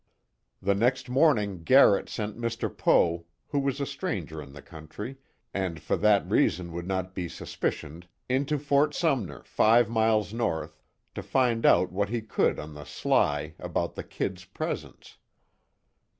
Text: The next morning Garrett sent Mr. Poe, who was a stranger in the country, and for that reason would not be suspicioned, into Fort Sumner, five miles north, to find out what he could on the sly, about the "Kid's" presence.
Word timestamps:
The 0.63 0.73
next 0.73 1.09
morning 1.09 1.61
Garrett 1.61 2.09
sent 2.09 2.35
Mr. 2.35 2.75
Poe, 2.75 3.27
who 3.49 3.59
was 3.59 3.79
a 3.79 3.85
stranger 3.85 4.41
in 4.41 4.51
the 4.53 4.61
country, 4.63 5.17
and 5.53 5.79
for 5.79 5.95
that 5.95 6.27
reason 6.27 6.71
would 6.71 6.87
not 6.87 7.13
be 7.13 7.29
suspicioned, 7.29 8.07
into 8.27 8.57
Fort 8.57 8.95
Sumner, 8.95 9.43
five 9.43 9.91
miles 9.91 10.33
north, 10.33 10.81
to 11.13 11.21
find 11.21 11.67
out 11.67 11.91
what 11.91 12.09
he 12.09 12.23
could 12.23 12.57
on 12.59 12.73
the 12.73 12.83
sly, 12.83 13.53
about 13.59 13.93
the 13.93 14.03
"Kid's" 14.03 14.43
presence. 14.43 15.19